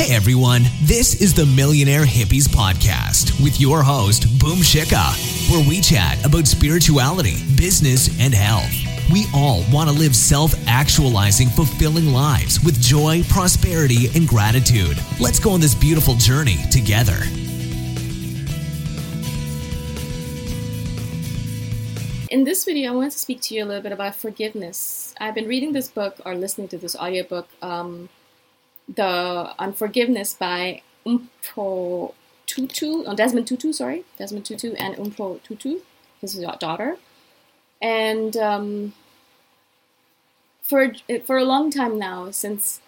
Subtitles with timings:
[0.00, 5.12] Hey everyone, this is the Millionaire Hippies Podcast with your host, Boom Shikha,
[5.52, 8.72] where we chat about spirituality, business, and health.
[9.12, 14.96] We all want to live self actualizing, fulfilling lives with joy, prosperity, and gratitude.
[15.20, 17.18] Let's go on this beautiful journey together.
[22.30, 25.14] In this video, I want to speak to you a little bit about forgiveness.
[25.20, 28.08] I've been reading this book or listening to this audiobook, um,
[28.94, 32.14] The Unforgiveness by Mpho
[32.46, 35.80] Tutu, oh, Desmond Tutu, sorry, Desmond Tutu and Mpho Tutu,
[36.20, 36.96] his daughter.
[37.80, 38.92] And um,
[40.62, 40.92] for
[41.24, 42.80] for a long time now, since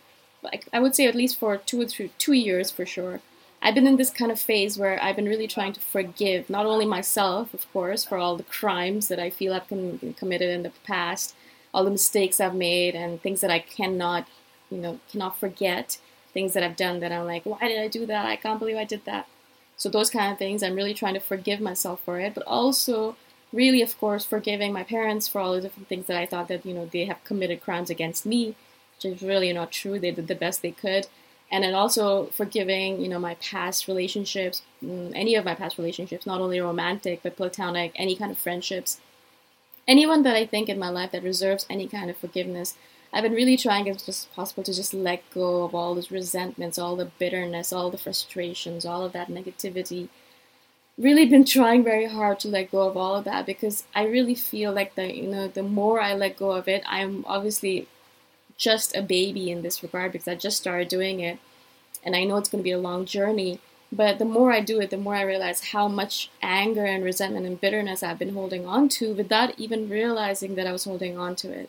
[0.43, 3.21] like I would say at least for two or three, two years for sure,
[3.63, 6.67] I've been in this kind of phase where I've been really trying to forgive not
[6.67, 10.65] only myself, of course, for all the crimes that I feel I've com- committed in
[10.65, 11.35] the past,
[11.73, 14.27] all the mistakes I've made, and things that I cannot,
[14.73, 15.99] you know, cannot forget,
[16.33, 18.27] things that I've done that I'm like, why did I do that?
[18.27, 19.29] I can't believe I did that.
[19.77, 23.17] So those kind of things, I'm really trying to forgive myself for it, but also
[23.53, 26.65] really, of course, forgiving my parents for all the different things that I thought that,
[26.65, 28.55] you know, they have committed crimes against me,
[28.97, 29.99] which is really not true.
[29.99, 31.07] They did the best they could.
[31.51, 36.25] And then also forgiving, you know, my past relationships, mm, any of my past relationships,
[36.25, 39.01] not only romantic, but platonic, any kind of friendships.
[39.87, 42.75] Anyone that I think in my life that deserves any kind of forgiveness,
[43.13, 46.11] I've been really trying as much as possible to just let go of all those
[46.11, 50.09] resentments, all the bitterness, all the frustrations, all of that negativity
[50.99, 54.35] really been trying very hard to let go of all of that because I really
[54.35, 57.89] feel like the you know the more I let go of it, I'm obviously
[58.57, 61.39] just a baby in this regard because I just started doing it,
[62.05, 63.59] and I know it's going to be a long journey.
[63.95, 67.45] But the more I do it, the more I realize how much anger and resentment
[67.45, 71.37] and bitterness I've been holding on to without even realizing that I was holding on
[71.37, 71.69] to it.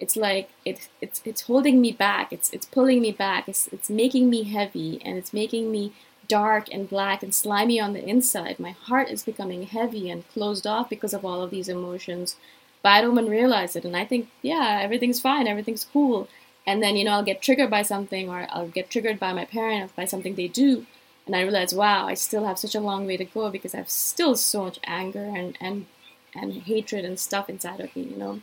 [0.00, 2.32] It's like it, it's it's holding me back.
[2.32, 3.48] It's it's pulling me back.
[3.48, 5.92] It's it's making me heavy and it's making me
[6.26, 8.58] dark and black and slimy on the inside.
[8.58, 12.36] My heart is becoming heavy and closed off because of all of these emotions.
[12.82, 13.84] But I don't even realize it.
[13.84, 16.28] And I think, yeah, everything's fine, everything's cool.
[16.66, 19.44] And then, you know, I'll get triggered by something or I'll get triggered by my
[19.44, 20.86] parent by something they do.
[21.26, 23.78] And I realize, wow, I still have such a long way to go because I
[23.78, 25.86] have still so much anger and, and,
[26.34, 28.40] and hatred and stuff inside of me, you know.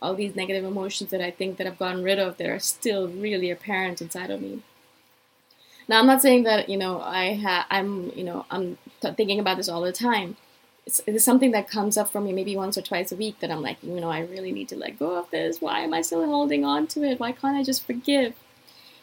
[0.00, 3.08] All these negative emotions that I think that I've gotten rid of that are still
[3.08, 4.62] really apparent inside of me.
[5.88, 9.40] Now, I'm not saying that you know I ha- I'm you know I'm t- thinking
[9.40, 10.36] about this all the time.
[10.86, 13.50] It's, it's something that comes up for me maybe once or twice a week that
[13.50, 15.60] I'm like, you know, I really need to let go of this.
[15.60, 17.20] Why am I still holding on to it?
[17.20, 18.34] Why can't I just forgive?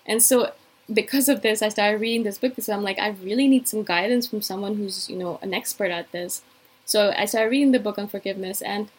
[0.06, 0.54] And so,
[0.92, 3.84] because of this, I started reading this book because I'm like, I really need some
[3.84, 6.44] guidance from someone who's you know an expert at this.
[6.86, 8.90] So I started reading the book on forgiveness and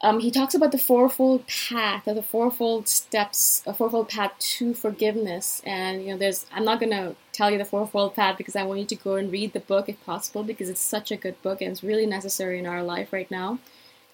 [0.00, 4.72] um, he talks about the fourfold path, or the fourfold steps, a fourfold path to
[4.72, 5.60] forgiveness.
[5.64, 8.80] And you know, there's I'm not gonna tell you the fourfold path because I want
[8.80, 11.60] you to go and read the book if possible because it's such a good book
[11.60, 13.58] and it's really necessary in our life right now.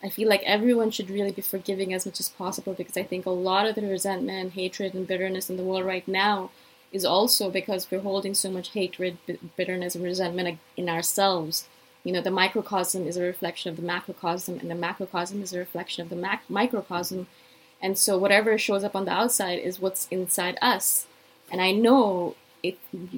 [0.03, 3.27] I feel like everyone should really be forgiving as much as possible because I think
[3.27, 6.51] a lot of the resentment, hatred, and bitterness in the world right now
[6.93, 9.19] is also because we're holding so much hatred,
[9.57, 11.69] bitterness, and resentment in ourselves
[12.05, 15.59] you know, the microcosm is a reflection of the macrocosm, and the macrocosm is a
[15.59, 17.27] reflection of the mac- microcosm.
[17.81, 21.07] And so, whatever shows up on the outside is what's inside us.
[21.51, 22.77] And I know if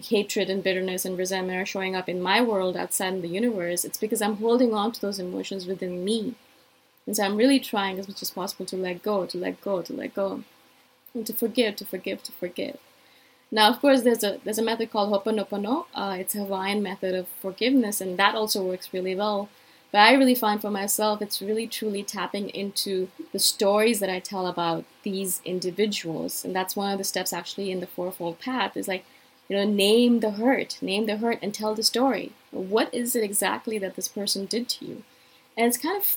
[0.09, 3.85] hatred and bitterness and resentment are showing up in my world outside in the universe,
[3.85, 6.35] it's because I'm holding on to those emotions within me.
[7.07, 9.83] And so I'm really trying as much as possible to let go, to let go,
[9.83, 10.43] to let go,
[11.15, 12.79] and to forgive, to forgive, to forgive.
[13.51, 15.87] Now, of course, there's a there's a method called Ho'oponopono.
[15.95, 19.49] Uh, it's a Hawaiian method of forgiveness, and that also works really well.
[19.93, 24.19] But I really find for myself, it's really truly tapping into the stories that I
[24.19, 28.77] tell about these individuals, and that's one of the steps actually in the fourfold path.
[28.77, 29.05] Is like,
[29.49, 32.33] you know, name the hurt, name the hurt, and tell the story.
[32.51, 35.05] What is it exactly that this person did to you?
[35.57, 36.17] And it's kind of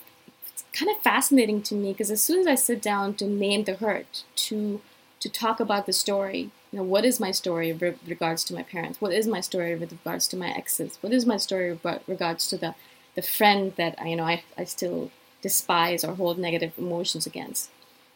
[0.51, 3.65] it's kind of fascinating to me because as soon as I sit down to name
[3.65, 4.81] the hurt, to
[5.19, 8.63] to talk about the story, you know, what is my story with regards to my
[8.63, 9.01] parents?
[9.01, 10.97] What is my story with regards to my exes?
[11.01, 12.75] What is my story with regards to the,
[13.15, 15.11] the friend that I, you know I, I still
[15.41, 17.71] despise or hold negative emotions against?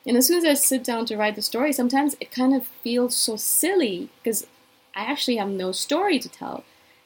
[0.05, 2.67] And as soon as I sit down to write the story, sometimes it kind of
[2.67, 4.45] feels so silly because
[4.95, 6.63] I actually have no story to tell.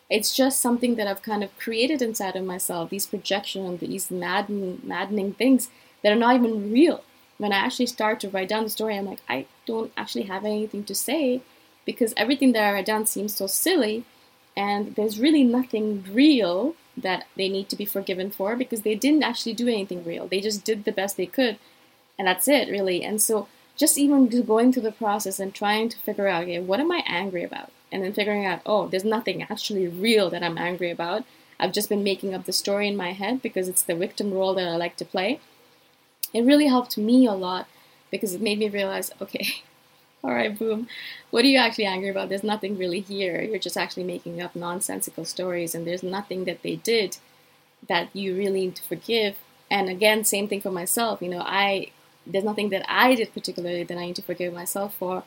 [0.10, 4.82] It's just something that I've kind of created inside of myself, these projections, these madden,
[4.84, 5.70] maddening things
[6.02, 7.04] that are not even real
[7.38, 10.46] when I actually start to write down the story, I'm like, I don't actually have
[10.46, 11.42] anything to say
[11.86, 14.04] because everything that I write down seems so silly,
[14.56, 19.24] and there's really nothing real that they need to be forgiven for because they didn't
[19.24, 20.28] actually do anything real.
[20.28, 21.58] They just did the best they could,
[22.18, 23.04] and that's it, really.
[23.04, 23.48] And so,
[23.78, 27.04] just even going through the process and trying to figure out, okay, what am I
[27.06, 27.72] angry about?
[27.92, 31.24] And then figuring out, oh, there's nothing actually real that I'm angry about.
[31.60, 34.56] I've just been making up the story in my head because it's the victim role
[34.56, 35.40] that I like to play
[36.34, 37.68] it really helped me a lot
[38.12, 39.48] because it made me realize okay,
[40.24, 40.88] all right, boom,
[41.32, 42.30] what are you actually angry about?
[42.30, 43.42] There's nothing really here.
[43.42, 47.18] You're just actually making up nonsensical stories, and there's nothing that they did
[47.88, 49.38] that you really need to forgive.
[49.70, 51.22] And again, same thing for myself.
[51.22, 51.92] You know, I
[52.26, 55.24] there's nothing that I did particularly that I need to forgive myself for.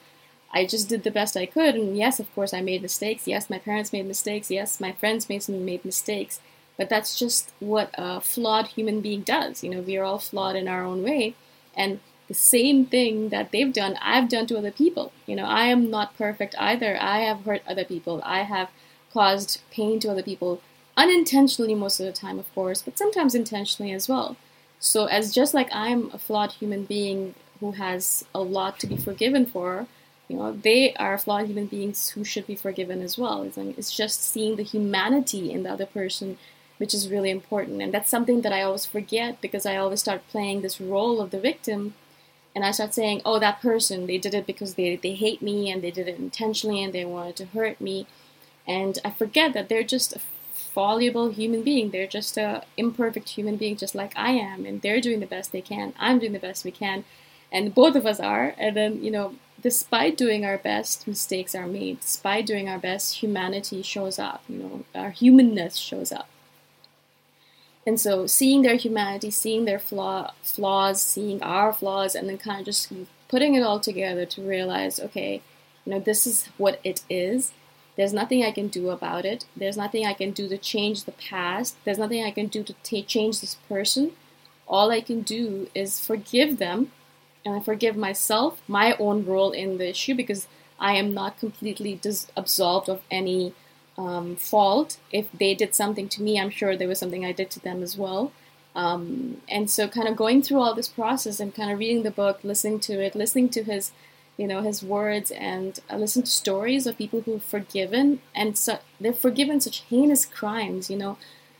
[0.52, 3.28] I just did the best I could, and yes, of course, I made mistakes.
[3.28, 4.50] Yes, my parents made mistakes.
[4.50, 6.40] Yes, my friends made made mistakes.
[6.80, 9.62] But that's just what a flawed human being does.
[9.62, 11.34] You know, we are all flawed in our own way.
[11.76, 15.12] And the same thing that they've done, I've done to other people.
[15.26, 16.96] You know, I am not perfect either.
[16.98, 18.22] I have hurt other people.
[18.24, 18.70] I have
[19.12, 20.62] caused pain to other people
[20.96, 24.38] unintentionally most of the time, of course, but sometimes intentionally as well.
[24.78, 28.96] So, as just like I'm a flawed human being who has a lot to be
[28.96, 29.86] forgiven for,
[30.28, 33.42] you know, they are flawed human beings who should be forgiven as well.
[33.42, 36.38] It's, just seeing the humanity in the other person
[36.80, 37.82] which is really important.
[37.82, 41.30] And that's something that I always forget because I always start playing this role of
[41.30, 41.92] the victim
[42.54, 45.70] and I start saying, oh, that person, they did it because they, they hate me
[45.70, 48.06] and they did it intentionally and they wanted to hurt me.
[48.66, 50.20] And I forget that they're just a
[50.54, 51.90] fallible human being.
[51.90, 54.64] They're just a imperfect human being, just like I am.
[54.64, 55.92] And they're doing the best they can.
[55.98, 57.04] I'm doing the best we can.
[57.52, 58.54] And both of us are.
[58.56, 62.00] And then, you know, despite doing our best, mistakes are made.
[62.00, 64.42] Despite doing our best, humanity shows up.
[64.48, 66.26] You know, our humanness shows up.
[67.86, 72.60] And so seeing their humanity, seeing their flaw, flaws, seeing our flaws, and then kind
[72.60, 72.92] of just
[73.28, 75.42] putting it all together to realize, okay,
[75.84, 77.52] you know, this is what it is.
[77.96, 79.46] There's nothing I can do about it.
[79.56, 81.76] There's nothing I can do to change the past.
[81.84, 84.12] There's nothing I can do to t- change this person.
[84.68, 86.92] All I can do is forgive them
[87.44, 90.46] and I forgive myself, my own role in the issue, because
[90.78, 93.54] I am not completely dis- absolved of any
[93.98, 94.98] um, fault.
[95.12, 97.82] If they did something to me, I'm sure there was something I did to them
[97.82, 98.32] as well.
[98.74, 102.10] Um, and so, kind of going through all this process and kind of reading the
[102.10, 103.90] book, listening to it, listening to his,
[104.36, 108.78] you know, his words, and uh, listen to stories of people who've forgiven and so
[109.00, 110.88] they've forgiven such heinous crimes.
[110.88, 111.18] You know,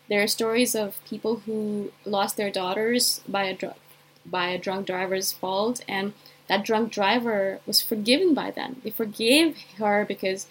[0.08, 3.76] there are stories of people who lost their daughters by a dr-
[4.25, 6.12] by a drunk driver's fault, and
[6.46, 8.80] that drunk driver was forgiven by them.
[8.84, 10.46] They forgave her because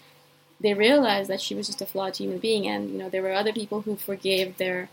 [0.60, 3.32] they realized that she was just a flawed human being, and you know there were
[3.32, 4.88] other people who forgave their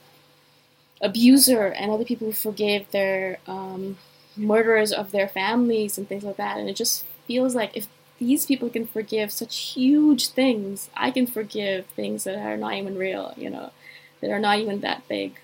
[1.01, 3.97] abuser and other people who forgave their um,
[4.35, 6.57] murderers of their families and things like that.
[6.57, 7.87] And it just feels like if
[8.19, 12.97] these people can forgive such huge things, I can forgive things that are not even
[12.97, 13.71] real, you know,
[14.21, 15.39] that are not even that big.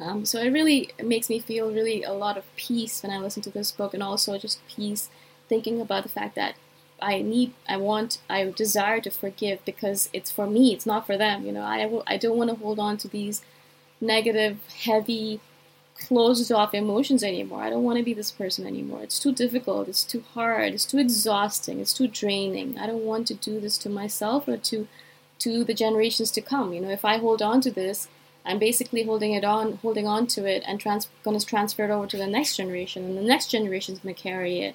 [0.00, 3.42] Um, so it really makes me feel really a lot of peace when I listen
[3.42, 5.10] to this book, and also just peace
[5.48, 6.54] thinking about the fact that
[7.00, 10.72] I need, I want, I desire to forgive because it's for me.
[10.72, 11.46] It's not for them.
[11.46, 13.42] You know, I I don't want to hold on to these
[14.00, 15.40] negative, heavy,
[15.98, 17.62] closed off emotions anymore.
[17.62, 19.02] I don't want to be this person anymore.
[19.02, 19.88] It's too difficult.
[19.88, 20.74] It's too hard.
[20.74, 21.80] It's too exhausting.
[21.80, 22.78] It's too draining.
[22.78, 24.88] I don't want to do this to myself or to
[25.40, 26.72] to the generations to come.
[26.72, 28.08] You know, if I hold on to this,
[28.44, 31.90] I'm basically holding it on, holding on to it, and trans- going to transfer it
[31.90, 34.74] over to the next generation, and the next generation is going to carry it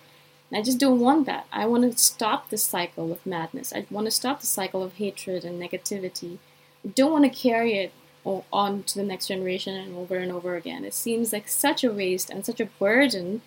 [0.53, 1.47] and I just don't want that.
[1.51, 3.73] I want to stop the cycle of madness.
[3.73, 6.37] I want to stop the cycle of hatred and negativity.
[6.85, 7.91] I don't want to carry it
[8.23, 10.85] on to the next generation and over and over again.
[10.85, 13.41] It seems like such a waste and such a burden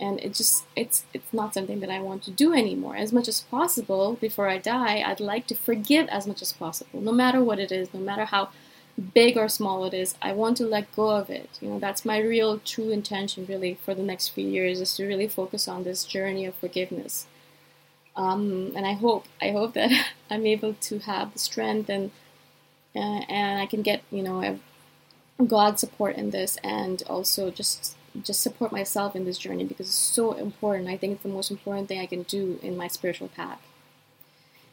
[0.00, 2.96] and it just it's it's not something that I want to do anymore.
[2.96, 7.00] As much as possible before I die, I'd like to forgive as much as possible,
[7.00, 8.48] no matter what it is, no matter how
[9.14, 10.14] big or small it is.
[10.20, 11.58] I want to let go of it.
[11.60, 15.06] You know, that's my real true intention really for the next few years is to
[15.06, 17.26] really focus on this journey of forgiveness.
[18.14, 19.90] Um, and I hope I hope that
[20.30, 22.10] I'm able to have the strength and
[22.94, 24.58] uh, and I can get you know
[25.46, 29.96] God's support in this and also just just support myself in this journey because it's
[29.96, 30.88] so important.
[30.88, 33.60] I think it's the most important thing I can do in my spiritual path.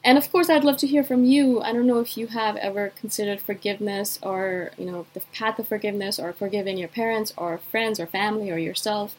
[0.03, 1.61] And of course, I'd love to hear from you.
[1.61, 5.67] I don't know if you have ever considered forgiveness or, you know, the path of
[5.67, 9.15] forgiveness or forgiving your parents or friends or family or yourself.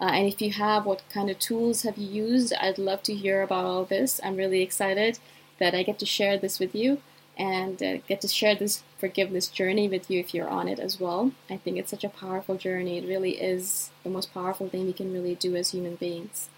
[0.00, 2.52] Uh, and if you have, what kind of tools have you used?
[2.54, 4.20] I'd love to hear about all this.
[4.24, 5.18] I'm really excited
[5.58, 7.00] that I get to share this with you
[7.36, 10.98] and uh, get to share this forgiveness journey with you if you're on it as
[10.98, 11.32] well.
[11.48, 12.98] I think it's such a powerful journey.
[12.98, 16.48] It really is the most powerful thing we can really do as human beings.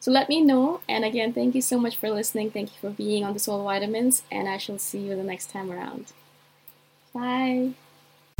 [0.00, 0.80] So let me know.
[0.88, 2.50] And again, thank you so much for listening.
[2.50, 4.22] Thank you for being on the Soul Vitamins.
[4.30, 6.12] And I shall see you the next time around.
[7.12, 7.72] Bye.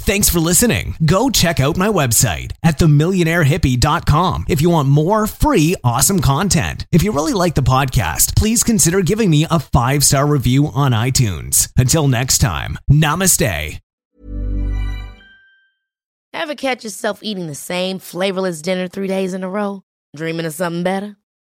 [0.01, 0.95] Thanks for listening.
[1.05, 6.87] Go check out my website at themillionairehippie.com if you want more free, awesome content.
[6.93, 10.93] If you really like the podcast, please consider giving me a five star review on
[10.93, 11.73] iTunes.
[11.77, 13.81] Until next time, namaste.
[16.33, 19.83] Ever catch yourself eating the same flavorless dinner three days in a row?
[20.15, 21.17] Dreaming of something better?